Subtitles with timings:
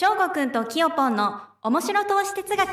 [0.00, 2.68] 翔吾くんときよぽんの面白投資哲学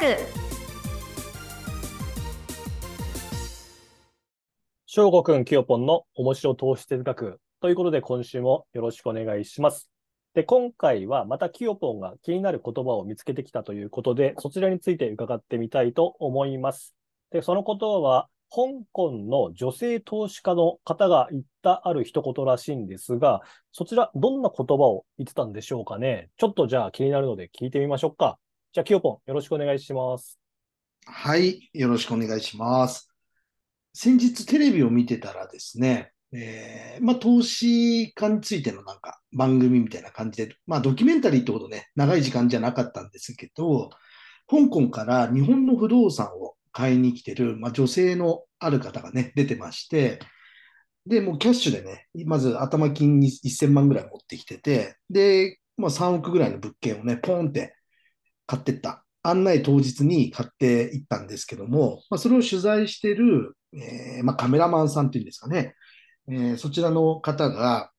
[4.85, 9.89] 翔吾くん、きよぽんの面白投資哲学ということで今週もよろしくお願いします。
[10.35, 16.93] で、今回はまたきよぽんが気になる言葉を見つけてきたということで、そちらについて伺ってみたいと思います。
[17.31, 26.29] で、その言葉は、香港の女性投資家の方が言ったある一言らしいんですが、そちらどんな言葉を言ってたんでしょうかね？
[26.37, 28.37] ちょっとじゃあ気になるので聞いてみましょうか。
[28.71, 30.39] じゃあ、きよぽん、よろしくお願いします。
[31.05, 33.09] はい、よろしくお願いします。
[33.93, 43.91] 先日テレビを見てたらですね、えーまあ、投資家についてのなんか番組みたいな感じで、まあ、ドキュメンタリーってことね、長い時間じゃなかったんですけど、
[44.49, 50.19] 香港から日本の不動産を買いに来てる、まあ、女性のある方がね、出てまして、
[51.07, 57.77] で、もうキャッシュでね、まず頭金に1000万ぐらい持ってきてて、で、まあ、3億ぐらいの物件をね、ポンって
[58.45, 59.05] 買ってった。
[59.23, 65.75] 案内当日に買っていったんですけども、まあ、それを取材してる、えーまあ、カメラマンさんっていうんですかね、
[66.27, 67.91] えーそちらの方が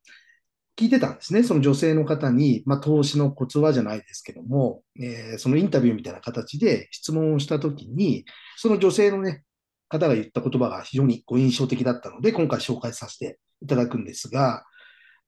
[0.77, 1.42] 聞いてたんですね。
[1.42, 8.24] その女性の方に、まあ、投資のコツはじゃないですけども、えーそのインタビューみたいな形で質問をしたときに、
[8.56, 9.42] その女性のね、
[9.88, 14.64] 方が言った言葉が非常にご印象的だったので、今回紹介させていただくんですが、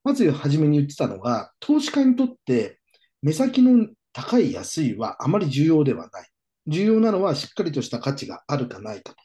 [0.05, 2.79] まず初めに言ってたのが、投資家にとって
[3.23, 6.29] 目先の高い安いはあまり重要ではない。
[6.67, 9.17] 重要なのはしっかりとした価値があるかないかと。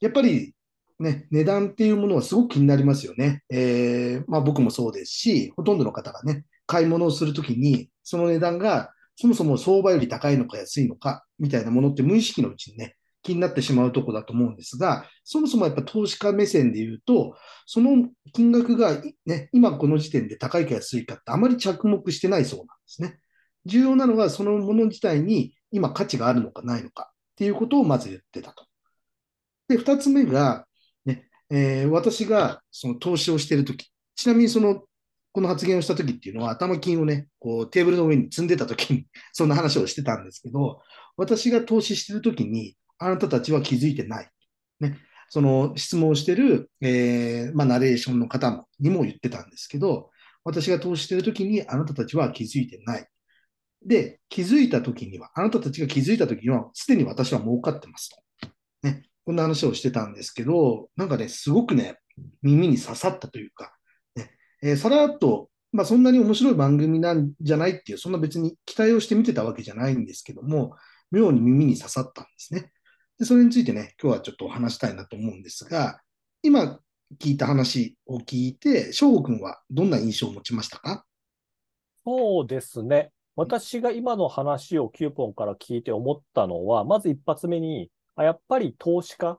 [0.00, 0.54] やっぱり
[0.98, 3.42] ね、値段っていうものはすごく気になりますよね。
[3.50, 17.34] えーまあ僕もそうですし、ほとんどの方がね、買い物をするときに、その値段がそもそも相場より高いのか安いのかみたいなものって無意識のうちにね、気になってしまうとこだと思うんですが、そもそもやっぱ投資家目線で言うと、
[17.66, 23.18] その金額が、ね、今この時点で高いか安いかってあまり着目してないそうなんですね。
[23.66, 28.64] 重要なのはそのもの自体に今価値があるのかないのかっていうことをまず言ってたと。
[29.68, 30.66] で、二つ目が、
[31.50, 34.82] えー私がその投資をしているとき、ちなみにその、
[35.32, 40.80] この発言をしたときっていうのは頭金をね、こうテーブルの上に積んでたときに そんな話をしてたんですけど、
[41.16, 44.30] 私が投資しているときにあなたたちは気づいてない。
[44.80, 50.10] ね、その質問をしている、えーまあ、ナレーションの方もにも言ってたんですけど、
[50.44, 53.06] 私が投資しているときにあなたたちは気づいてない。
[53.84, 58.48] で、気づいたときには、あなたたちが気づいたときには、すでに私は儲かってますと。
[58.82, 61.98] ね、こんな話をしてたんですけど、なんかね、すごくね、
[62.40, 63.76] 耳に刺さったというか、
[64.16, 64.30] ね
[64.62, 70.76] えーさらっと、まあ、そんなに面白い番組なんじゃないっていう、そんな別に期待をして見てたわけじゃないんですけども、
[71.10, 72.72] 妙に耳に刺さったんですね。
[73.18, 76.00] で、それについてね、今日はちょっとお話したいなと思うんですが、
[76.42, 76.80] 今
[77.20, 81.04] 聞いた話を聞いて、翔吾君はどんな印象を持ちましたか？
[82.06, 83.10] そうですね。
[83.36, 89.38] 私が今の話をキューポンから聞いて思ったのは、まず一発目に、あやっぱり投資家、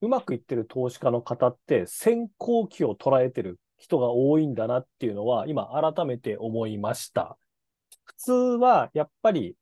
[0.00, 7.38] うまくいってる投資家の方って先行期を捉えてる人が多いんだなっていうのは今改めて思いました。
[8.04, 9.54] 普通はやっぱり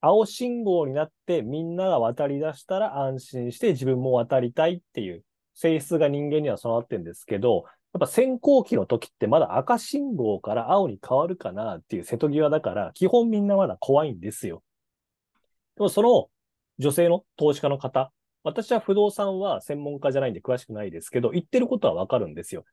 [0.00, 5.22] 青信号になってみんなが渡り出したら安心して自分も渡りたいっていう
[5.54, 14.62] 性質が人間には備わってるんですけど、やっぱ先行期の時ってまだ赤信号から青に変わるかなっていう瀬戸際だから、基本みんなまだ怖いんですよ。
[15.76, 16.28] でもその
[16.78, 18.12] 女性の投資家の方、
[18.44, 22.64] 私は不動産は専門家じゃないんで詳しくないですけど、言ってることはわかるんですよ。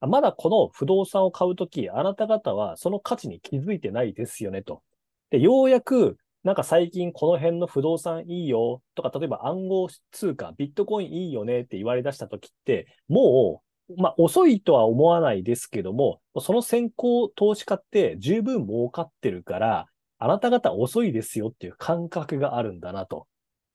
[0.00, 4.82] まだこの不動産を買うとき、あなた方はその価値に気づいてないですよねと。
[5.30, 19.86] で、ようやく、なんか最近この辺の不動産いいよとか、例えば暗号通貨、ビットコインいいよねって言われ出したときって、もう、まあ遅いとは思わないですけども、その先行投資家って十分儲かってるから、
[20.18, 23.26] あなた方遅いですよっていう感覚があるんだなと。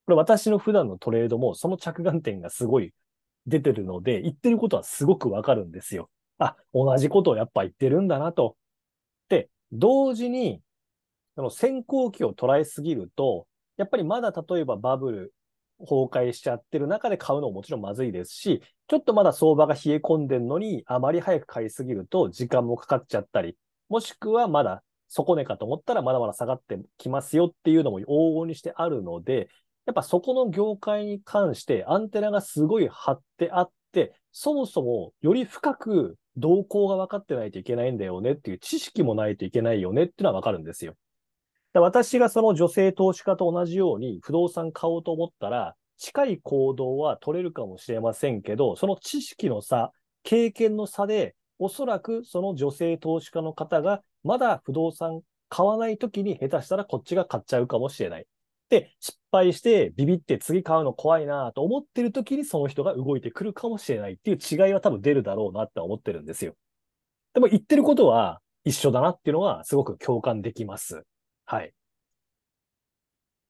[0.10, 2.96] これ私の普段のトレードもその着眼点がすごい
[3.46, 6.10] 出てるので、言ってることはすごくわかるんですよ。
[6.40, 8.58] あ、同じことをやっぱ言ってるんだなと。
[9.30, 10.64] で、同時に、
[11.36, 13.46] その先行期を捉えすぎると、
[13.78, 15.34] やっぱりまだ例えばバブル
[15.78, 23.56] 崩壊しちゃってる中で買うのももちろんまずいですし、ちょっとまだ相場が冷え込んでるのに、あまり早く買いすぎると時間もかかっちゃったり、
[23.90, 29.50] もしくはまだ底値かと思ったらまだまだ下がってきますよっていうのも往々にしてあるので、
[29.90, 40.94] やっぱそこの業界に関してアンテナがすごい張ってあって、そもそもより深く動向が分かってないといけないんだよねっていう知識もないといけないよねっていうのは分かるんですよ。
[41.74, 58.28] 私がその女性投資家と同じように不動産買おうと思ったら、近い行動は取れるかもしれませんけど、その知識の差、経験の差で、おそらくその女性投資家の方がまだ不動産買わない時に下手したらこっちが買っちゃうかもしれない。
[58.70, 66.56] で、失敗してビビって次買うの怖いなと思ってる時にその人が動いてくるかもしれないっていう違いは多分出るだろうなって思ってるんですよ。
[67.34, 71.04] でも言ってることは一緒だなっていうのはすごく共感できます。
[71.46, 71.74] はい。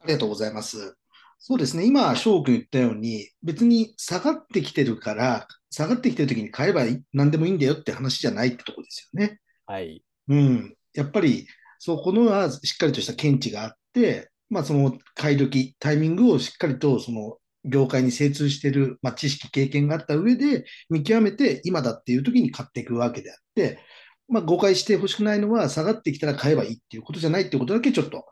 [0.01, 0.95] ありがとうございます。
[1.37, 1.85] そうですね。
[1.85, 6.83] 今、翔くん言ったように、別に下がってきてるから、下がってきてる時に買えば
[7.13, 9.39] 何でもいいんだよって話じゃないってとこですよね。
[9.65, 10.03] はい。
[10.27, 10.75] うん。
[10.93, 23.79] やっぱり、そこのはしっかりとした見地があって、まあ、その買い時、タイミングをしっかりと、その、業界に精通している、まあ、知識、経験があった上で、見極めて、今だっていう時に買っていくわけであって、
[24.27, 28.25] まあ、誤解してほしくないのは、下がってきたら買えばいいっていうことじゃないっていうことだけちょっと、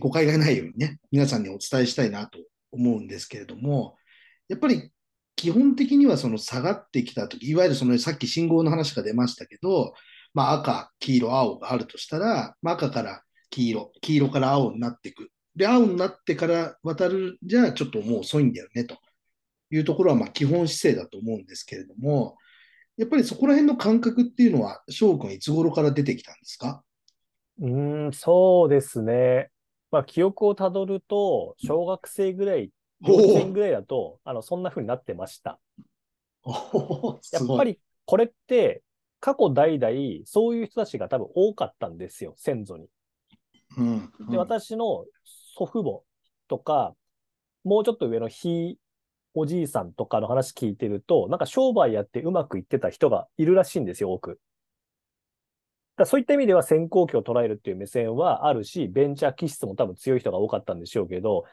[0.00, 2.38] 誤解がないようにね、皆さんにお伝えしたいなと
[2.72, 3.96] 思うんですけれども、
[4.48, 4.90] やっぱり
[5.36, 9.94] 基本的にはその下がってきたとき、いわゆるそのさっき信号の話が出ましたけど、
[10.32, 15.30] まあ赤、黄色、青があるとしたら、まあ赤から黄色、黄色から青になっていく。
[15.56, 18.96] で、青になってから渡るじゃあちょっともう遅いんだよねと
[19.70, 22.36] いうところはまあ基本姿勢だと思うんですけれども、
[22.96, 26.82] やっぱりそこら辺の感覚っていうのは、翔くんいつ頃から出てきたんですか？
[27.60, 29.50] うーん、そうですね。
[29.90, 35.60] まあ、記憶をたどると、小学生ぐらい、幼稚園ぐらいだと、あの、そんな風になってました。
[36.42, 37.40] おお、や。
[37.40, 38.82] っぱりこれって、
[39.20, 42.88] 過去代々、そういう人たちが多分多かったんですよ、先祖に。
[43.76, 45.04] うん、で、私の
[45.54, 46.02] 祖父母
[46.48, 46.94] とか、
[47.64, 48.78] もうちょっと上のひ
[49.34, 54.40] おじいさんとかの話聞いてると、なんか商売やってうまくいってた人がいるらしいんですよ、多く。
[55.96, 61.44] だそういった意味では先行期を捉えるっていう目線はあるし、ベンチャー気質も多分強い人が多かったんでしょうけど、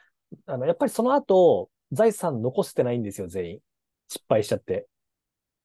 [0.46, 3.60] あの、やっぱりその後、財産残してないんですよ、全員。
[4.08, 4.88] 失敗しちゃって。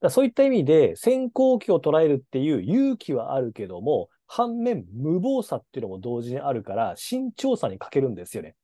[0.00, 8.56] だそういった意味で、先行期を捉えるっていう勇気はあるけども、反面、無謀さっていうのも同時にあるから、慎重さに欠けるんですよね。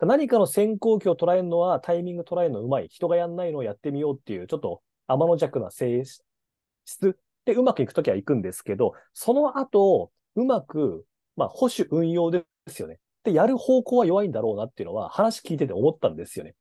[0.00, 2.88] 何かの先行期を捉えるのはタイミング捉えるのうまい。
[2.88, 11.04] 人がやんないのをやってみようっていう、ちょっと天の弱な性質でうまくいくときは行くんですけど、その後、うまく、
[11.36, 12.98] まあ、保守運用ですよね。
[13.24, 16.54] で、やる方向は弱いんだろうなっていうのは話聞いてて思ったんですよね。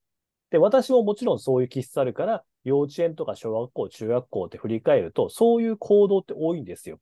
[0.51, 6.99] で、私ももちろんそういう気質あるから、幼稚園とか小学校、中学校って振り返ると、そういう行動って多いんですよ。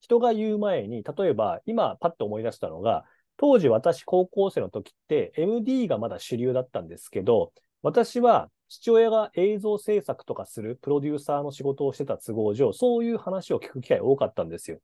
[0.00, 3.04] 人が言う前に、例えば、今パッと思い出したのが、
[3.36, 7.52] 当時私高校生の時って MD がまだ主流だったんですけど、
[7.82, 14.78] 私は父親が映像制作とかするプロデューサーの仕事をしてた都合上、そういう話を聞く機会多かったんですよ。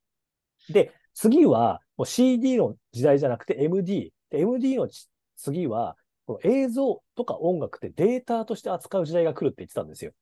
[0.71, 4.13] で、次はもう CD の時代じゃなくて MD。
[4.31, 4.89] MD の
[5.37, 5.97] 次は
[6.27, 10.13] この映像とか音楽ってデータとして扱う時代が来るって言ってたんですよ。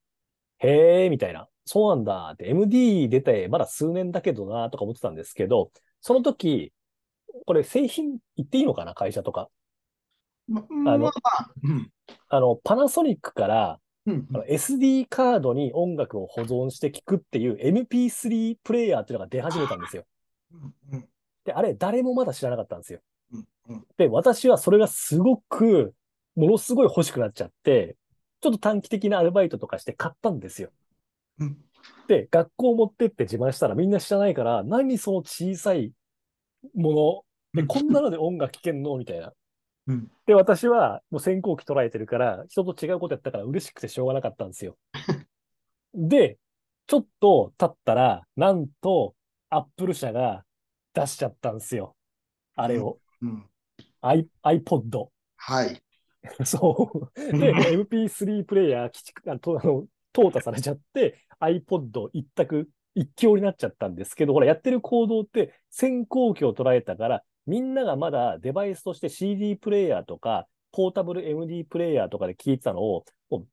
[0.58, 1.48] へー、みたいな。
[1.72, 5.70] そうなんだって、MD 出てまだ数年だけどなとか思ってたんですけど、
[6.02, 6.70] その時、
[7.46, 8.92] これ製品言っていいのかな？
[8.92, 9.48] 会社とか。
[10.48, 11.90] ま、あのまあまあ、うん。
[12.28, 20.04] あの、パナソニックからうんあの SD カードに音楽を保存して聴くっていう MP3 プレイヤーっていうのが出始めたんですよ。
[20.52, 21.08] うんうん
[21.46, 23.00] で、あれ誰もまだ知らなかったんですよ。
[23.32, 25.94] うんうんで、私はそれがすごく、
[26.36, 27.96] ものすごい欲しくなっちゃって、
[28.42, 30.70] ちょっと短期的なアルバイトとかして買ったんですよ。
[31.42, 31.58] うん
[32.08, 35.92] で、学校持ってって自慢したらみんな知らないから、何その小さい
[36.74, 37.24] も
[37.54, 38.96] の、で、こんなので音楽聴けんの？
[38.96, 39.32] みたいな。
[39.86, 44.76] うんで、私はもう先行期捉えてるから、人と違うことやったから嬉しくてしょうがなかったんですよ。
[45.94, 46.38] で、
[46.86, 49.14] ちょっと経ったら、なんと、
[49.50, 50.44] アップル社が
[50.94, 51.96] 出しちゃったんですよ。
[52.54, 52.98] あれを。
[53.20, 53.46] うん。
[54.00, 55.08] I、iPod。
[55.36, 55.82] はい。
[56.46, 57.38] そう。
[57.38, 59.40] で、MP3 プレイヤー、きちあの、
[60.12, 73.04] 淘汰されちゃって、iPod 一択、一強になっちゃったんですけど、ほら、やってる行動って先行期を捉えたから、みんながまだデバイスとして CD プレイヤーとか、ポータブル MD プレイヤーとかで聞いてたのを、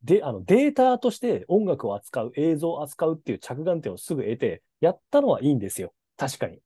[0.04, 5.94] で、あの、データとして音楽を扱う、映像を扱うっていう着眼点をすぐ得て、やったのはいいんですよ。
[6.18, 6.60] 確かに。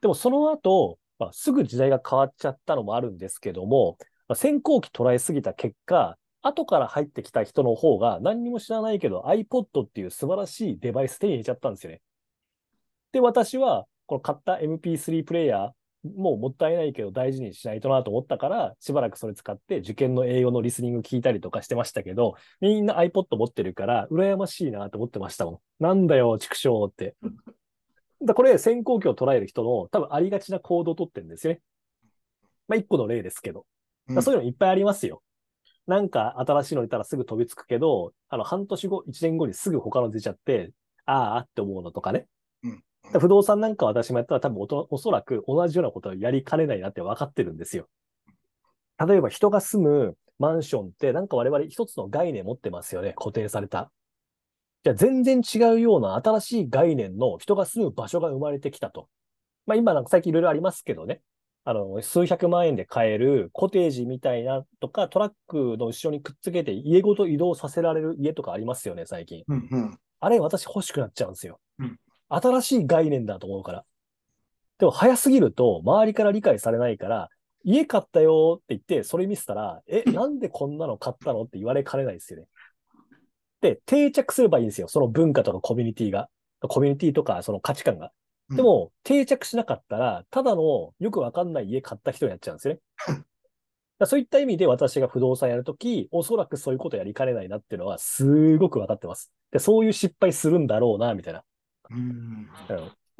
[0.00, 3.96] でもその後、まあ、すぐ時代が変わっちゃったのもあるんですけども、
[4.28, 6.16] まあ、先行期捉えすぎた結果、
[6.48, 12.00] 後から入ってきた人の方が何にも知らないけど iPod っていう素晴らしいデバイス手に入れちゃったんですよね。
[13.12, 15.70] で、私はこの買った MP3 プレイヤー、
[16.16, 25.82] もうもったいないけど大事にしないとなと思ったから、しばらくそれ使って受験の英語のリスニング聞いたりとかしてましたけど、みんな iPod 持ってるから、羨ましいなと思ってましたもん。
[25.82, 27.16] なんだよ、畜生って。
[28.24, 31.60] だこれ、先行期を捉える人の多分ありがちな行動をとってるんですよね。
[32.66, 33.60] まあ、一個の例ですけど。
[34.08, 35.22] うんそういうのいっぱいありますよ。
[35.88, 40.70] なんか新しいの出たらすぐ飛びつくけど、あの、半年後、一年後にすぐ他の出ちゃって、
[41.06, 42.26] ああって思うのとかね。
[42.62, 42.82] うん
[43.20, 47.88] 不動産なんか私もやったら多分おとおそらく同じようなことをやりかねないなって分かってるんですよ。
[48.98, 53.14] 例えば人が住むマンションってなんか我々一つの概念持ってますよね。
[53.16, 53.90] 固定された。
[54.84, 59.08] じゃあ全然違うような新しい概念の人が住む場所が生まれてきたと。
[59.64, 61.22] まあ今なんか最近いろいろありますけどね。
[61.64, 69.44] あの、数百万円で買えるコテージみたいなとか、トラックの後ろにくっつけて家ごと移動させられる家とかありますよね、最近。
[69.48, 69.98] うんうん。
[70.20, 71.60] あれ私欲しくなっちゃうんですよ。
[71.78, 71.98] うん
[72.30, 73.84] 新しい概念だと思うから。
[74.78, 77.30] でも早すぎると周りから理解されないから、
[77.64, 82.46] 家買ったよって言って、それ見せたら、え、 なんでこんなの買ったのって言われかねないですよね。
[83.60, 84.88] で、定着すればいいんですよ。
[84.88, 86.28] その文化とかコミュニティが。
[86.60, 88.12] コミュニティとかその価値観が。
[88.50, 92.80] でも、定着しなかったら、ただのよくわかんない家買った人になっちゃうんですよね。
[93.98, 99.32] だそういった意味で私が不動産やるとき、おそらくそういうことやりかねないなっていうのはすごくわかってます。
[99.50, 101.44] で、そういう失敗するんだろうな、みたいな。
[101.90, 101.98] うん。
[101.98, 102.48] うん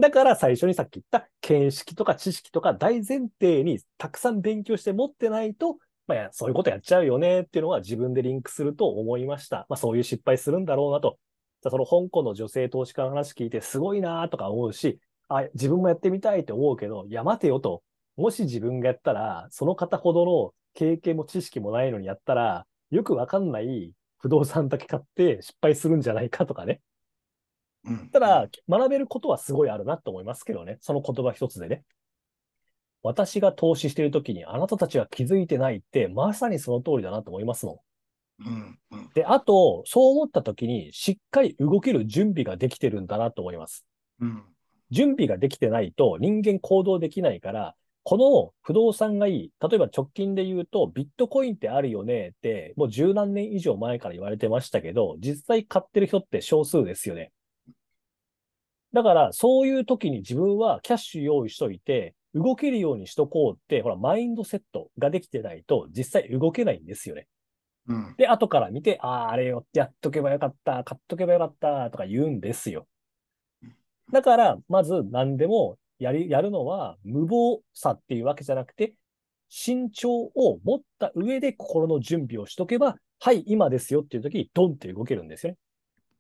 [0.01, 9.67] だから最初にさっき言った見識とか知識とか大前提にたくさん勉強して持ってないと、まあ、そういうことやっちゃうよねっていうのは自分でリンクすると思いました。
[9.69, 11.19] まあそういう失敗するんだろうなと。
[11.69, 17.83] その香港の女性投資家の話聞いてすごいなとか思うし、あ、自分もやってみたいって思うけど、いや待てよと。
[18.17, 26.81] もし自分がやったら、その方ほどの経験も知識もないのにやったら、よくわかんない不動産だけ買って失敗するんじゃないかとかね。
[27.85, 28.11] うん。
[28.11, 30.79] ただ、学べることはすごいあるなと思いますけどね。
[30.81, 31.85] その言葉一つでね。
[33.03, 37.85] 私が投資しているときにあなたたちが気づいてないって、まさにその通りだなと思いますも
[38.41, 38.45] ん。
[38.47, 38.79] うん。
[38.91, 39.11] うん。
[39.15, 43.85] で、あと、そう思ったときに、しっかり動ける準備ができてるんだなと思います。
[44.21, 44.45] うん。
[44.91, 49.53] 準備ができてないと人間行動できないから、この不動産がいい。
[49.61, 57.33] 例えば直近で言うと、ビットコインってあるよねって、もう十何年以上前から言われてましたけど、実際買ってる人って少数ですよね。
[58.95, 67.27] だから、そういう時に自分はキャッシュ用意しといて、動けるようにしとこうって、ほら、マインドセットができてないと、実際動けないんですよね。
[67.89, 68.15] うん。
[68.17, 72.87] で、後から見て、ああ、あれをやっとけばよかった、買っとけばよかった、とか言うんですよ。
[74.13, 78.95] だから、まず何でもやり、やるのは無謀さっていうわけじゃなくて、
[79.49, 85.59] 慎重を持った上で心の準備をしとけば、はい、今ですよっていう時にドンって動けるんですよね。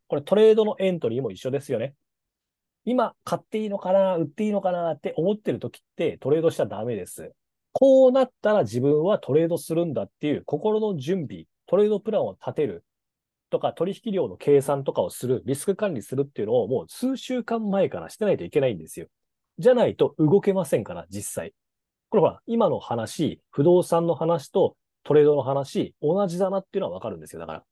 [0.08, 1.94] これトレードのエントリーも一緒ですよね。
[2.84, 7.32] 今買っていいのかな、売っていいのかなって思ってる時ってトレードしちゃダメです。
[7.72, 12.84] こうなったら自分はトレードするんだっていう心の準備、トレードプランを立てる
[13.50, 19.06] とか取引量の計算とかをする、リスク管理するっていうのをもう数週間前からしてないといけないんですよ。
[19.58, 21.54] じゃないと動けませんから、実際。
[22.10, 27.40] これほら、今の話、不動産の話とトレードの話、同じだなっていうのはわかるんですよ。
[27.40, 27.64] だから。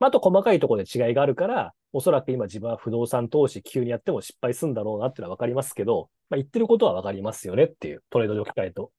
[0.00, 8.90] あ、と細かいところで違いがあるから、おそらく今自分は不動産投資急にやっても失敗するんだろうなっていうのはわかりますけど、まあ、言ってることはわかりますよねっていうトレードに置き換えと。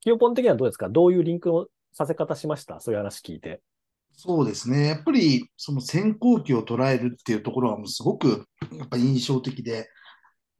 [0.00, 0.88] キヨポン的にはどうですか？
[0.88, 2.80] どういうリンクのさせ方しました？
[2.80, 3.60] そういう話聞いて。
[4.16, 4.86] そうですね。
[4.88, 9.88] やっぱり、その先行期を捉えるっていうところはもうすごく、やっぱ印象的で、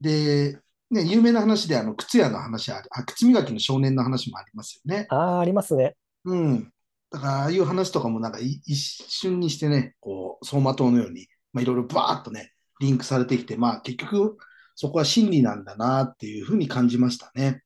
[0.01, 0.59] で、
[0.91, 5.07] ね、有名な話で、あの、靴屋の話ある、あ、靴磨きの少年の話もありますよね。
[5.09, 5.95] ああ、ありますね。
[6.25, 6.71] うん。
[7.09, 14.37] だから、ああいう話とかもなんかい一瞬にしてね、こう、走馬灯のように、まあ、いろいろバーっとね、リンクされてきて、まあ、結局、
[14.75, 17.63] そこは真理なんだなっていうふうに感じましたね。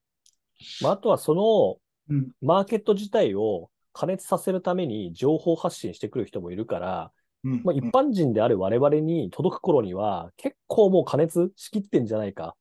[0.81, 1.77] まあ、あとはその
[2.09, 2.31] うん。
[2.41, 7.11] マーケット自体を加熱させるために情報発信してくる人もいるから、
[7.43, 7.61] うん。
[7.63, 12.55] まあ、一般人である我々に届く頃には結構もう加熱しきってんじゃないか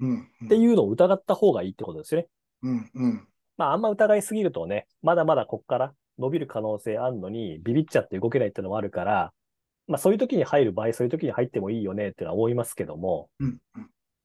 [0.00, 0.28] うん。
[0.44, 2.28] っていうのを疑った方がいいってことですよね。
[2.62, 2.90] うん。
[2.94, 3.28] うん。
[3.56, 9.32] まああんま疑いすぎるとね、まだまだこっから伸びる可能性あるのにビビっちゃって動けないっていうのもあるから、
[9.86, 13.58] まあそういう時に入る場合、そういう時に入ってもいいよねってのは思いますけども、うん。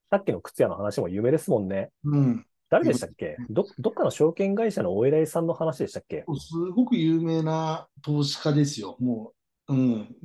[0.09, 1.91] さっきの靴屋の話も有名ですもんね。
[2.03, 2.45] うん。
[2.69, 3.37] 誰でしたっけ？
[3.49, 6.25] ど、どっかの証券会社のお偉いさんの話でしたっけ？
[6.37, 8.97] すごく有名な投資家ですよ。
[8.99, 9.33] も
[9.69, 10.15] う、うん。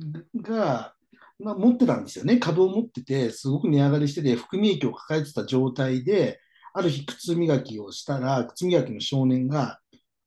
[0.41, 0.93] が、
[1.39, 2.37] まあ、持ってたんですよね。
[2.37, 6.39] 株を持ってて、すごく値上がりしてて、含み益を抱えてた状態で、
[6.73, 9.79] ある日、靴磨きをしたら、靴磨きの少年が、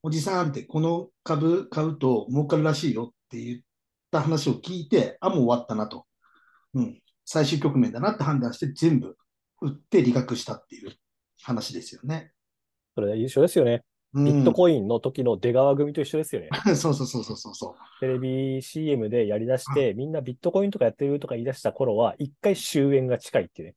[0.03, 3.61] おじさんって、この株買うと儲かるらしいよって言っ
[4.11, 6.07] た話を聞いて、あ、もう終わったなと。
[6.75, 7.01] うん。
[7.25, 9.17] 最終局面だなって判断して、全部
[9.61, 10.93] 売って利確したっていう
[11.47, 12.33] 話ですよね。
[12.97, 13.85] それ一緒ですよね。
[14.15, 16.49] うん、ビットコインの時の出川組と一緒ですよね。
[16.75, 18.00] そうそうそうそうそうそう。
[18.00, 23.75] テレビ CM でやり出して、みんなビットコインとかやってるとか言い出した頃は、一回終焉が近いってね。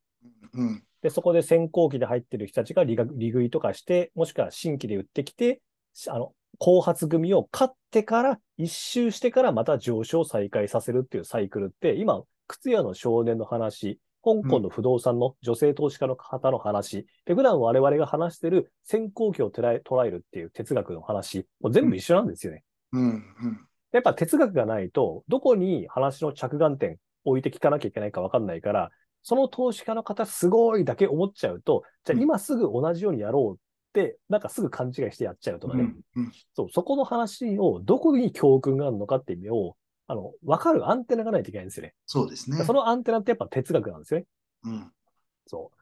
[0.53, 0.83] うん。
[1.01, 5.61] で、そこで先行期で入ってる人たちが利食いとかして、もしくは新規で売ってきて、
[5.93, 22.63] しあの、後発組を買ってから、一周してからまた上昇を再開させるっていうサイクルって、今、靴屋の少年の話、香港の不動産の女性投資家の方の話、で、普段我々が話してる先行期を捉え捉えるっていう哲学の話、もう全部一緒なんですよね。
[22.91, 23.01] うん。
[23.01, 23.65] うん。
[23.91, 28.91] やっぱ哲学がないと、どこに話の着眼点置いて聞かなきゃいけないか分かんないから、
[29.23, 33.59] その投資家の方すごいだけ思っちゃうと、じゃあ今すぐ同じようにやろうっ
[33.93, 35.83] て、なんかすぐ勘違いしてやっちゃうとかね。
[36.15, 36.23] うん。
[36.23, 36.31] うん。
[36.53, 39.75] そう、そこの話をどこに教訓があるのかっていう意味を、
[40.09, 41.93] あの、分かるアンテナがないといけないんですよね。
[42.07, 42.63] そうですね。
[42.65, 44.25] そのアンテナってやっぱ哲学なんですよね。
[44.65, 44.91] うん。
[45.45, 45.79] そう。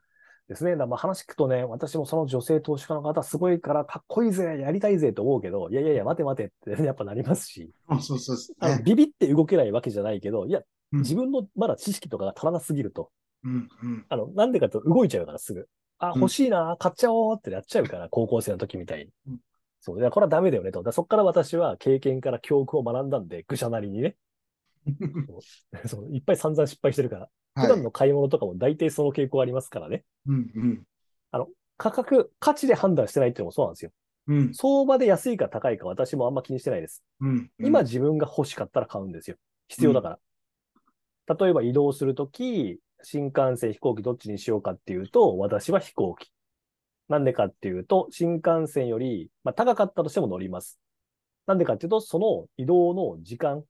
[0.49, 0.75] ですね。
[0.75, 8.81] だまあ話聞くとね、私もその女性投資家の方すごいからかっこいいぜ、やりたいぜと思うけど、いやいやいや、待て待てってやっぱなりますし、そうそうそうね。
[8.83, 10.59] ビビって動けないわけじゃないけど、いや、
[10.91, 13.11] うん自分のまだ知識とかが足らなすぎると、
[13.43, 13.69] うん。
[13.81, 14.05] うん。
[14.09, 15.67] あの、なんでかと動いちゃうからすぐ。
[15.99, 19.39] あ、うん欲しいな、買っちゃおうってやっちゃうから、高校生の時みたいにうん。
[19.79, 19.99] そう。
[19.99, 20.83] いや、これはダメだよねと。
[20.91, 24.15] そこから私は経験から教訓を学んだんで、愚者なりにね。
[25.85, 27.29] そう いっぱい散々失敗してるから。
[27.55, 30.05] 普段の買い物とかも大体その傾向ありますからね。
[30.27, 30.51] うん。
[30.53, 30.87] うん。
[31.77, 33.91] 価格、価値で判断してないっていうのもそうなんですよ。
[34.27, 34.53] うん。
[34.53, 37.03] 相場で安いか高いか私もあんま気にしてないです。
[37.21, 37.51] うん。
[37.59, 39.37] 今自分が欲しかったら買うんですよ。
[39.67, 40.19] 必要だか
[41.27, 41.35] ら。
[41.35, 46.31] 例えば移動するとき、新幹線、飛行機どっちにしようかっていうと、私は飛行機。
[47.09, 50.79] なんでかっていうと、新幹線より、まあ、高かったとしても乗ります。
[51.45, 53.63] なんでかっていうと、その移動の時間、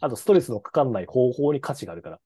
[0.00, 2.16] あとストレスのかかんない方法に価値があるから。
[2.16, 2.24] だか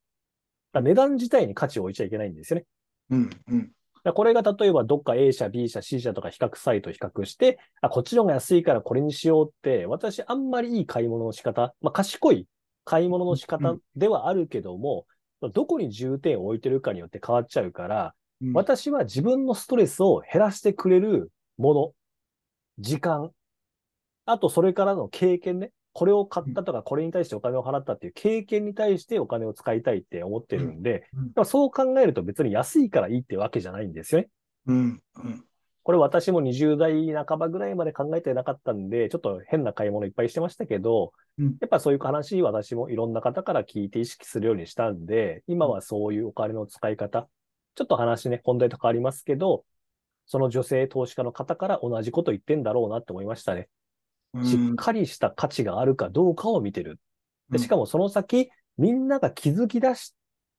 [0.75, 2.67] ら値段自体に価値を置いちゃいけないんですよね。
[3.11, 3.31] うん。
[3.49, 3.71] うん。
[4.05, 12.47] だこれが例えばどっか A 社、B 社、C 社とか比較サイト比較して、あ、こっちの方が安いからこれにしようって、私あんまりいい買い物の仕方、まあ賢い
[12.85, 15.07] 買い物の仕方ではあるけども、
[15.53, 18.53] どこに重点を置いてるかによって変わっちゃうから、うん。
[18.53, 21.93] 私は自分のストレスを減らしてくれるもの、
[22.79, 23.31] 時間、
[24.27, 25.71] あとそれからの経験ね。
[25.93, 34.29] これを買ったとか、これに対してお金を払ったっていう経験に対してお金を使いたいって思ってるんで、うんそう考えると別に安いからいいってわけじゃないんですよね。
[34.67, 35.03] うん。
[35.17, 35.45] うん。
[35.83, 47.29] これ私も20代半ばぐらいまで考えてなかったんで、ちょっと変な買い物いっぱいしてましたけど、うんやっぱそういう話、私もいろんな方から聞いて意識するようにしたんで、今はそういうお金の使い方、
[47.77, 49.65] ちょっと話ね、本題と変わりますけど、
[50.27, 53.69] その女性投資家の方から同じこと言ってんだろうなって思いましたね。
[54.43, 56.99] しっかりした価値があるかどうかを見てる。
[57.51, 60.15] でしかもその先、みんなが気づき出し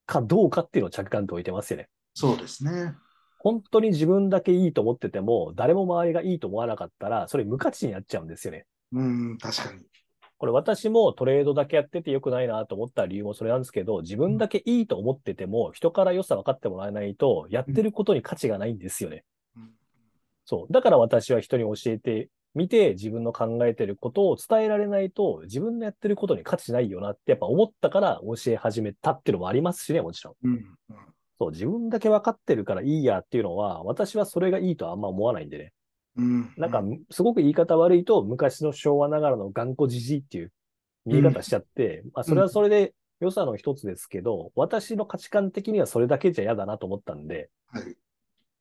[0.05, 1.89] かどうかっていうのを着眼と置いてますよね。
[2.13, 2.95] そうですね。
[3.39, 8.65] 本当に自分だけいいと思ってても、誰も周りがいいと思わなかったら、それ無価値になっちゃうんですよね。
[8.93, 9.37] うん。
[9.37, 9.83] 確かに。
[10.37, 19.23] これ私もトレードだけやってて良くないなと思った理由もそれなんですけど、自分だけいいと思ってても、人から良さ分かってもらえないと、やってることに価値がないんですよね。
[19.55, 19.71] うん
[20.47, 20.73] そう。
[20.73, 30.35] だから私は人に教えてみて、自分の考えてることを伝えられないと、自分のやってることに価値ないよなってやっぱ思ったから教え始めたっていうのもありますしね、もちろん。
[30.47, 30.77] うん。
[31.37, 35.73] そう、自分だけ分かってるからいいやっていうのは、私はそれがいいとはあんま思わないんでね。
[36.17, 36.53] うん。
[36.57, 40.51] なんか、すごく言い方悪いと、昔の昭和ながらの頑固じじいっていう
[41.05, 47.95] 見え方しちゃって、まあ、それはそれで良さの一つですけど、私の価値観的にはそれだけじゃ嫌だなと思ったんで、はい。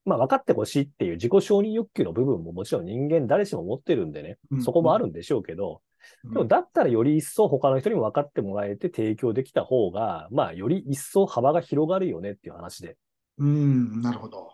[0.05, 5.83] まあ、分かってほしいっていう自己承認欲求の部分ももちろん人間誰しも持ってるんでね、うんそこもあるんでしょうけど、
[6.25, 12.97] うんでもだったらより一層他の人にも分かってもらえて提供できた方が、まあ、より一層幅が広がるよねっていう話で、
[13.39, 14.01] うん。
[14.01, 14.53] なるほど。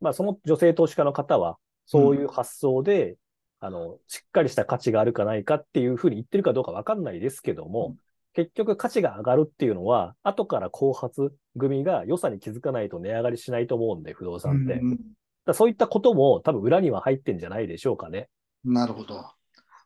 [0.00, 3.16] まあ、その女性投資家の方は、そういう発想で、
[3.60, 7.96] あの、しっかりした価値があるかないかっていうふうに言ってるかどうかわかんないですけども、
[8.34, 14.74] 結局価値が上がるっていうのは、後から後発組が良さに気づかないと値上がりしないと思うんで、不動産って。
[14.74, 14.98] だかうん
[15.46, 18.28] らそういったことも多分裏には入ってんじゃないでしょうかね。
[18.64, 19.24] なるほど。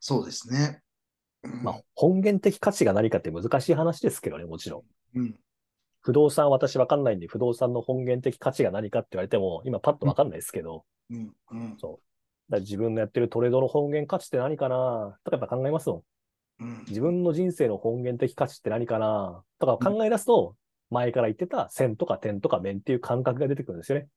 [0.01, 0.83] そうですね。
[1.45, 4.85] うんまあ、本源的価値が何かって難しい話ですけどね、もちろ
[5.15, 5.19] ん。
[5.21, 5.35] うん。
[6.01, 11.33] 不動産私わかんないんで、不動産の本源的価値が何かって言われても、今パッとわかんないですけど、うん。
[11.51, 11.77] うん。
[11.77, 11.97] だか
[12.51, 15.17] ら自分のやってるトレードの本源価値って何かな？
[15.25, 16.05] とかやっぱ考えますも
[16.61, 16.65] ん。
[16.65, 16.85] うん。
[16.89, 19.43] 自分の人生の本源的価値って何かな？
[19.59, 20.57] とか考え出すと、
[20.91, 24.09] 前から言ってた線とか点とか面っていう感覚が出てくるんですよね。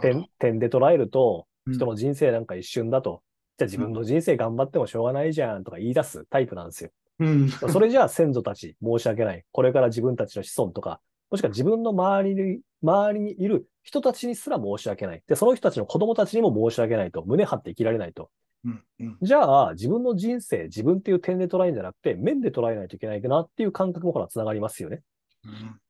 [0.00, 3.22] 点ど。、点で捉えると、うん人の人生なんか一瞬だと。
[3.58, 6.90] じゃあ自分の人生頑張ってもしょうがないじゃんとか言い出すタイプなんですよ。
[7.18, 7.50] うん。
[7.50, 9.44] それじゃあ先祖たち申し訳ない。
[9.50, 15.22] これから自分たちの子孫とか、もしくは自分の周りに、周りにいる人たちにすら申し訳ない。
[15.26, 17.22] で、その人たちの子供たちにも申し訳ないと。
[17.24, 18.30] 胸張って生きられないと。
[18.64, 18.82] うん。
[19.00, 19.18] うん。
[19.22, 25.02] じゃあ、自分の人生、自分っていう点で捉えるんじゃなくて、面で捉えないといけないなっていう感覚もほら、つながりますよね。
[25.44, 25.80] うん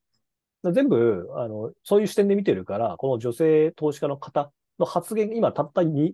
[0.73, 6.13] 全部、あの、そういう視点で見てるから、この女性投資家の方の発言、今たった2、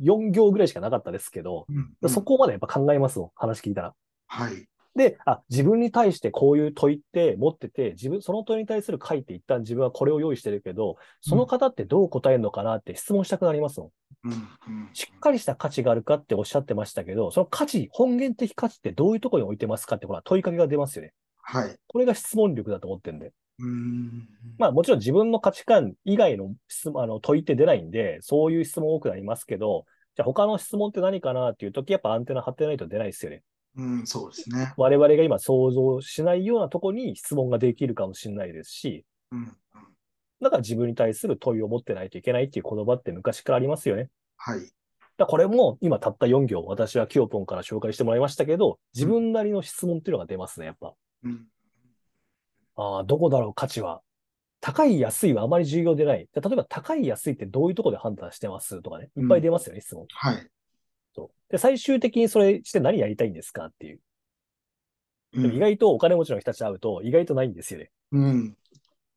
[0.00, 1.66] 4行ぐらいしかなかったですけど、
[2.02, 2.08] うん。
[2.08, 3.94] そこまでやっぱ考えますもん、話聞いたら。
[4.26, 4.68] はい。
[4.94, 13.90] で、あ、自分に対してこういう問いって持ってて、自分、その問いに対する書いて一旦自分はこれを用意してるけど、その方ってどう答えるのかなって質問したくなりますもん。
[14.24, 21.12] うんうんしっかりした価値があるかっておっしゃってましたけど、その価値、本源的価値ってどういうところに置いてますかって、ほら、問いかけが出ますよね。
[21.42, 21.76] はい。
[21.86, 23.32] これが質問力だと思ってるんで。
[23.60, 24.28] うん。
[24.58, 29.84] まあもちろん自分の価値観以外の質問あの問いって出ないんで、そういう質問多くなりますけど、
[30.16, 33.42] じゃあ他の質問って何かなっていう時やっぱアンテナ張ってないと出ないですよね。
[33.76, 34.74] うん、そうですね。
[34.76, 39.56] 我々が今想像しないようなとこに質問ができるかもしれないですし、うん。
[40.40, 44.08] だから自分に対する問いを持ってないといけないっていう言葉って昔からありますよね。
[44.36, 44.60] はい。
[45.16, 50.94] だこれも今たった4行私はキヨポンから紹介してもらいましたけど、自分なりの質問っていうのが出ますね、やっぱ。
[51.24, 51.46] うん。
[52.76, 54.00] ああ、どこだろう、価値は。
[54.60, 56.28] 高い、安いはあまり重要でない。
[56.32, 59.10] で例えば、高い、安いってどういうところで判断してますとかね。
[59.16, 60.06] いっぱい出ますよね、質問。
[60.08, 60.48] はい。
[61.18, 61.52] そう。
[61.52, 64.00] で、最終的にそれして何やりたいんですかっていう。
[65.34, 67.90] うでも意外とお金持ちの人たちと会うと、意外とないんですよね。
[68.12, 68.56] うん。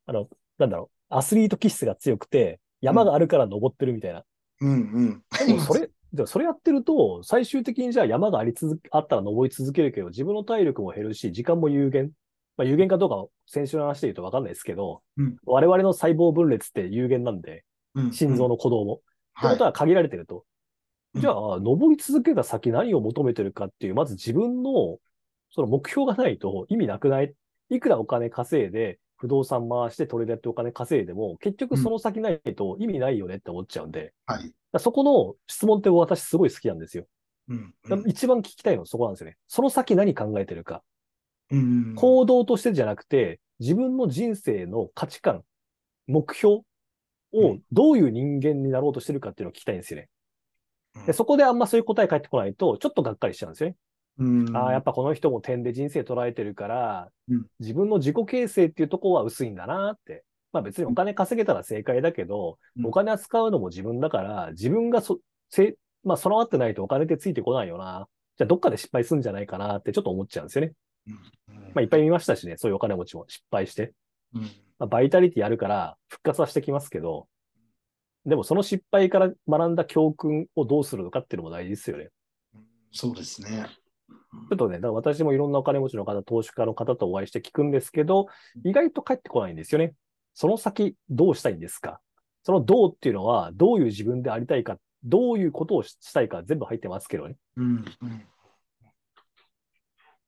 [0.07, 1.15] あの、なんだろう。
[1.15, 4.23] アスリート気質が強くて、山があるから登ってるみたいな。
[4.61, 4.71] うん。
[4.71, 5.23] うん。
[5.45, 12.11] でもそれ、でもそれやってると、最終的にじゃあ山があり続け、あったら登り続けるけど、自分の体力も減るし、時間も有限。
[12.57, 17.63] まあ、有限かどうかは先週の話で言うと分かんないですけど、うん我々の細胞分裂って有限なんで、
[17.95, 18.95] うん心臓の鼓動も。
[18.95, 18.97] っ
[19.41, 20.45] てはいことは限られてると。
[21.13, 24.97] うんじゃあ、登り続けた先何を求めてるかっていう、まず自分の、
[25.50, 27.34] その目標がないと意味なくない？
[27.69, 34.52] いくらお金稼いで、不動産回してトレードやってお金稼いでも、結局その先ないと意味ないよねって思っちゃうんで、だかはい。
[34.71, 37.06] らそこの質問って私すごい好きなんですよ。
[37.50, 37.74] うん。
[38.08, 39.38] 一番聞きたいのはそこなんですよね。
[39.50, 40.82] その先何考えてるか。
[41.52, 41.93] うん。
[41.95, 45.43] 行動としてじゃなくて、自分の人生の価値観、
[46.08, 46.62] 目標
[47.34, 50.08] をどういう人間になろうとしてるかっていうのを聞きたいんですよね。
[51.06, 53.75] でそこであんまそういう答え返ってこないと、ちょっとがっかりしちゃうんですよね。
[54.19, 54.56] うん。
[54.58, 60.23] ああ、やっぱこの人も点で人生捉えてるから、うん自分の自己形成っていうところは薄いんだなって。
[60.51, 68.08] まあ別にお金稼げたら正解だけど、うんお金扱うのも自分だから、自分がそ、せ、まあ備わってないとお金ってついてこないよな。
[68.38, 70.73] じゃあどっかで失敗するんじゃないかなってちょっと思っちゃうんですよね。
[71.08, 71.13] うん。
[71.56, 73.93] まあいっぱい見ましたしね、そういうお金持ちも失敗して。
[74.34, 74.41] うん。
[74.41, 77.27] まあ、バイタリティあるから復活はしてきますけど、
[78.25, 82.10] でもその失敗から学んだ教訓をどうするのかっていうのも大事ですよね。
[82.91, 83.67] そうですね。
[84.49, 88.27] ちょっとね、だから私もいろんなお金持ちの方、投資家の方とお会いして聞くんですけど、
[88.63, 89.93] 意外と返ってこないんですよね。
[90.34, 91.99] その先どうしたいんですか？
[92.43, 97.36] そのどうっていうのは、どういう自分でありたいか、どういうことをしたいか全部入ってますけどね。
[97.57, 97.65] うん。
[97.65, 97.69] う
[98.05, 98.25] ん。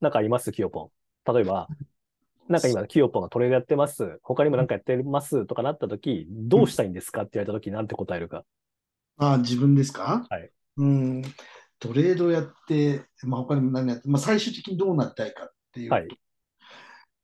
[0.01, 0.51] なんかあります？
[0.51, 0.91] キヨポ
[1.27, 1.33] ン。
[1.33, 1.67] 例えば、
[2.49, 4.19] なんか今、キヨポンがトレードやってます？
[4.21, 5.45] 他にもなんかやってます？
[5.45, 8.43] とかなったとき、どうしたいんですかって言われたとき、なんて答えるか。
[9.17, 10.25] あ、自分ですか？
[10.29, 10.51] はい。
[10.77, 11.21] うん。
[11.79, 15.91] トレードやって、まあ、他にも何やって、まあ、最終的にどうなりたいかっていう。
[15.91, 16.07] はい。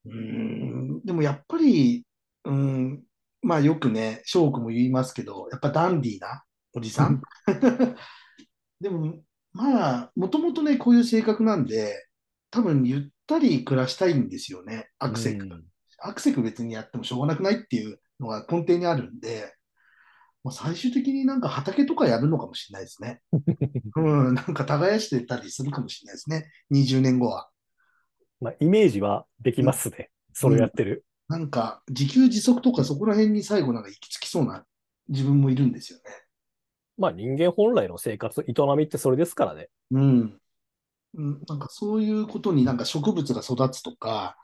[0.06, 1.00] うん。
[1.04, 2.04] でもやっぱり、
[2.44, 3.02] うん。
[3.42, 7.22] まあよくね、翔くんも言いますけど、やっぱダンディーなおじさん。
[8.80, 12.06] でも、まあ、もともとね、こういう性格なんで、
[12.50, 15.46] 多分ゆったり暮らしたいんですよね、アクセク。
[15.46, 15.64] うん
[16.02, 19.54] アクセク別にやってもしょうがなくないっていうのが根底にあるんで、
[20.42, 23.20] まあ、最終的になんか畑とかやるのかもしれないですね。
[23.96, 26.50] うん、なんか耕してたりするかもしれないですね。
[26.70, 27.50] 20年後は。
[28.40, 30.10] まあ、イメージはできますね。
[30.32, 31.04] それをやってる。
[31.28, 34.64] なんか自給自足とかそこら辺に最後なんか行き着きそうな
[35.08, 36.04] 自分もいるんですよね。
[36.96, 39.68] まあ、人間本来の生活、営みってそれですからね。
[39.90, 40.40] うん。
[41.14, 44.36] うん、なんかそういうことになんか植物が育つとか、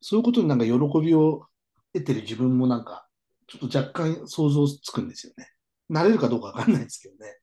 [0.00, 1.46] そういうことになんか喜びを
[1.92, 3.06] 得てる自分もなんか、
[3.46, 5.48] ちょっと若干想像つくんですよね。
[5.88, 7.38] なれるかどうかわかんないですけどね。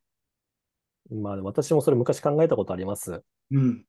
[1.12, 3.22] まあ、私もそれ昔考えたことあります。
[3.52, 3.86] うん。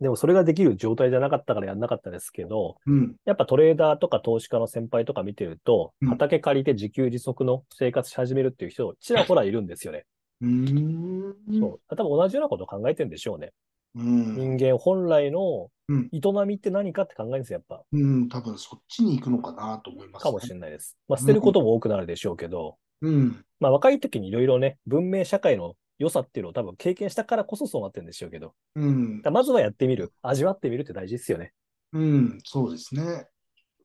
[0.00, 3.16] でもそれができる状態じゃなかったからやんなかったですけど、うん。
[3.24, 10.04] やっぱトレーダーとか投資家の先輩とか見てると、うん畑借りて自給自足の生活し始めるっていう人、ちらほらいるんですよね。
[10.40, 11.34] うーん。
[11.58, 11.96] そう。
[11.96, 13.52] 多分同じようなことを考えてるんでしょうね。
[13.94, 14.36] うん。
[14.36, 17.82] 人間本来のうん営みって何かって考えるんですよ、やっぱ。
[17.90, 18.28] うん。
[18.28, 20.96] 多分そっちに行くのかなと思います、かもしれないです。
[21.08, 23.44] まあ、捨てることも多くなるでしょうけど、うん。
[23.60, 31.52] まあ、若い時にいろいろね、文明社会の良さっていうのを多分経験したからこそそうなってるんでしょうけど、うんまずはやってみる、味わってみるって大事ですよね。
[31.92, 32.38] うん。
[32.44, 33.26] そうですね。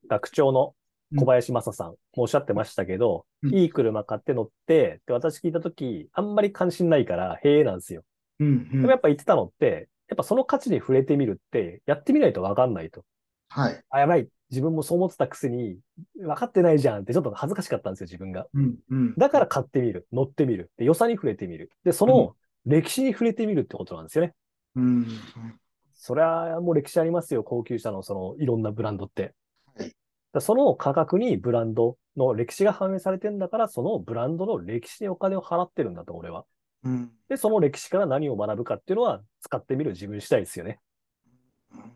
[0.09, 0.75] 学長の
[1.15, 8.03] 小林正さんもおっしゃってましたけど、うんいい車買って乗って、で、私聞いた時あんまり関心ないから、へえなんですよ。
[8.39, 8.47] うん。
[8.47, 13.03] うんでもやっぱ言ってたのって、やっぱその価値に触れてみるって、やってみないとわかんないと。
[13.49, 13.83] はい。
[13.89, 14.27] あ、やばい。
[14.51, 15.79] 自分もそう思ってたくせに、
[16.15, 18.45] 分かってないじゃんってちょっと恥ずかしかったんですよ、自分が。
[18.53, 18.75] うん。
[18.91, 19.15] うん。
[19.15, 21.71] だから買ってみる、乗ってみる、で、良さに触れてみる。
[21.83, 22.35] で、その
[22.67, 24.35] 歴史に触れてみるってことなんですよね。
[24.75, 25.07] うん。
[25.93, 29.33] それはもう歴史ありますよ、高級車のそのいろんなブランドって。
[29.75, 29.95] はい
[30.33, 36.45] だその価格にブランドの歴史が反映されてんだから、そのブランドの歴史にお金を払ってるんだと、俺は。
[36.83, 37.11] うん。
[37.29, 40.79] で、その歴史から何を学ぶかっていうのは、使ってみる自分次第ですよね。
[41.73, 41.93] うん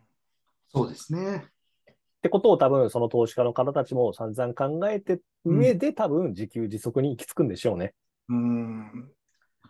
[0.70, 1.46] そうですね。
[1.88, 7.94] ってことを多分、その投資家の方たちも散々考えて上で、多分、自給自足に行き着くんでしょうね。
[8.30, 9.12] うん。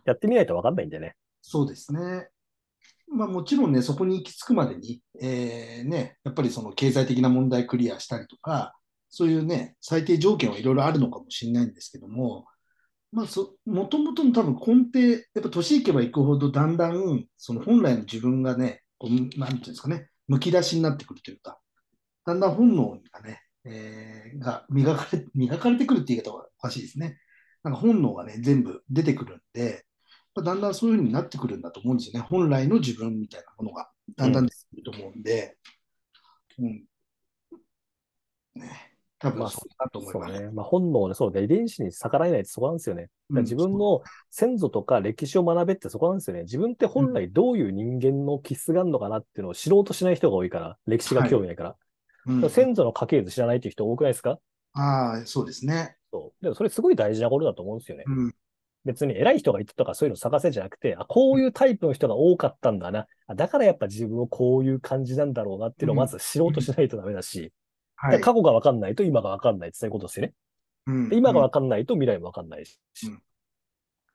[0.05, 1.15] やってみないと分かんないんでね。
[1.41, 2.29] そうですね。
[3.09, 8.73] まあもちろんね、そこに行き着くまでに、えーね、やっぱりその経済的な問題クリアしたりとか、
[9.09, 12.47] そういうね、最低条件はいろいろあるのかもしれないんですけども、
[13.11, 21.59] まあそ、もともとの多分根底、やっぱ年いけばいくほどだんだん、その本来の自分がね、こうなんていうんですかね、むき出しになってくるというか、
[22.25, 27.17] だんだん本能がね、えーが磨かれ、磨かれてくるって言い方はおかしいですね。
[27.63, 29.85] なんか本能がね、全部出てくるんで、
[30.43, 32.27] だんだんそういうふうになってくるんだと思うんですよね。
[32.29, 35.57] 本来の自分みたいなものがだんだん出てくると思うんで、
[36.59, 36.85] うん。
[38.55, 38.86] ね、
[39.19, 40.33] 多まあ分そうだと思います。
[40.33, 40.51] そうね。
[40.51, 43.09] まあ、本能ね、そうで、遺伝子に逆らえないってそこなんですよね。
[43.29, 46.43] 自分の先祖とか歴史を学べってそこなんですよね。
[46.43, 51.75] 自分って本来どういう人間の気質があるのかなっていうのを知ろうとしない人が多いから、歴史が興味ないから。
[52.27, 54.39] うん、だから先祖の家系図知らないっていう人多くないですか？
[54.73, 55.97] ああ、そうですね。
[56.11, 56.43] そう。
[56.43, 58.03] でもそれすごい大事なことだと思うんですよね。
[58.05, 58.35] うん。
[58.85, 63.07] 別に偉い人が言ってとかそういうの探せじゃなくて、あ、こういうタイプの人が多かったんだな。
[63.25, 67.51] あだからやっぱ自分をこういう感じなんだろうなっていうのをまず知ろうとしないとダメだし、
[67.97, 68.17] はい。
[68.17, 70.33] で過去がわかんないと今がわかんないってそういうことですよね。
[70.87, 73.21] うんで今がわかんないと未来もわかんないし、うん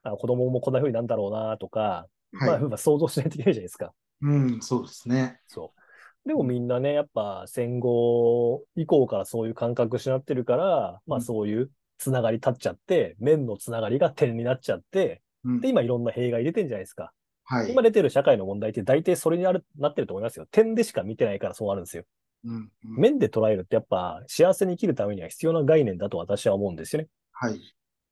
[0.05, 2.63] あ子供もこんな風になんだろうなとか、まあ、はい。
[2.63, 3.93] まあ想像しないといけないじゃないですか。
[4.23, 5.41] うん、そうですね。
[5.47, 6.29] そう。
[6.29, 17.13] でもみんなね、やっぱ戦後以降からそういう感覚失ってるから、まあうんそういうつながり立っちゃって、面のつながりが点になっちゃって、うんで、今いろんな弊害出てんじゃないですか。
[17.45, 17.71] はい。
[17.71, 20.47] 今出てる社会の問題って大体それにあるなってると思いますよ。
[20.51, 22.05] 点でしか見てないからそうなるんですよ。
[22.45, 27.09] うんうん面で捉えるってやっぱ幸せに生きるためには必要な概念だと私は思うんですよね。
[27.33, 27.61] はい。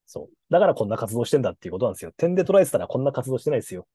[0.06, 0.36] そう。
[0.50, 2.12] だからこんな活動してんだっていうことなんですよ。
[2.16, 3.86] 点で捉えてたらこんな活動してないですよ。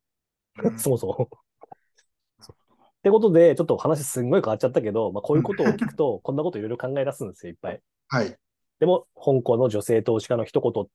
[0.63, 1.29] うんそもそも。
[1.29, 7.81] ってことで、ちょっと話すんごい変わっちゃったけど、まあこういうことを聞くと、こんなこといろいろ考え出すんですよ、いっぱい。
[8.07, 8.35] はい。
[8.79, 10.85] でも、香港の女性投資家の一言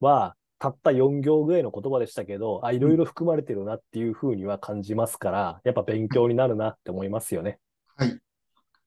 [0.00, 7.60] は、たった4行ぐらいの言葉でしたけど、あ、いろいろ含まれてるなっていうふうには感じますから、やっぱ勉強になるなって思いますよね。
[7.96, 8.18] はい。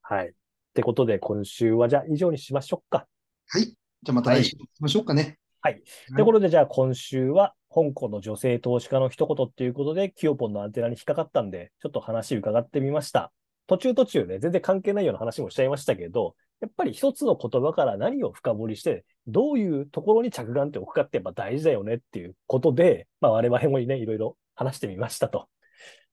[0.04, 0.28] はい。
[0.28, 0.32] っ
[0.74, 3.08] てことで、今週はじゃあ以上にしましょうか。
[3.48, 3.66] はい。
[3.66, 5.40] じゃあまた来週行きましょうかね。
[5.62, 5.82] はい。
[6.14, 13.32] ということで、じゃあ今週は、香港の女性投資家の一言っていうことで、キヨポンのアンテナに引っかかったんで、ちょっと話伺ってみました。
[13.66, 25.48] 途中途中ね、全然関係ないような話もしちゃいましたけど、やっぱり一つの言葉から何を深掘りして、どういうところに着眼点を置くかってやっぱ大事だよねっていうことで、まあ我々もね、いろいろ話してみましたと。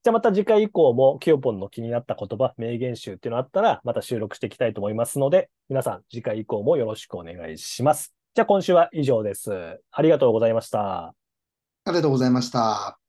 [0.03, 8.15] じゃあまた次回以降も、キヨポンの気になった言葉、名言集っていうのあったら、また収録していきたいと思いますので、皆さん次回以降もよろしくお願いします。
[8.35, 9.81] じゃあ今週は以上です。
[9.91, 11.09] ありがとうございました。
[11.09, 11.15] あ
[11.89, 13.00] りがとうございました。